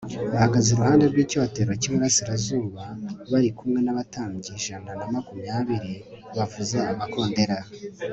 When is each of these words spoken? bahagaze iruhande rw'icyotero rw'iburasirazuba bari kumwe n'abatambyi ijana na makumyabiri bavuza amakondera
bahagaze 0.31 0.67
iruhande 0.71 1.05
rw'icyotero 1.11 1.71
rw'iburasirazuba 1.77 2.83
bari 3.31 3.49
kumwe 3.57 3.79
n'abatambyi 3.83 4.49
ijana 4.57 4.89
na 4.99 5.05
makumyabiri 5.13 5.93
bavuza 6.35 6.79
amakondera 6.93 7.57